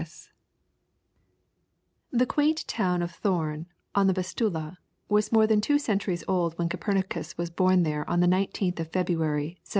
]The 2.11 2.25
quaint 2.25 2.67
town 2.67 3.03
of 3.03 3.11
Thorn, 3.11 3.67
on 3.93 4.07
the 4.07 4.13
Vistula, 4.13 4.79
was 5.07 5.31
more 5.31 5.45
than 5.45 5.61
two 5.61 5.77
centuries 5.77 6.23
old 6.27 6.57
when 6.57 6.69
Copernicus 6.69 7.37
was 7.37 7.51
born 7.51 7.83
there 7.83 8.09
on 8.09 8.19
the 8.19 8.25
19th 8.25 8.79
of 8.79 8.87
February, 8.91 9.59
1473. 9.61 9.61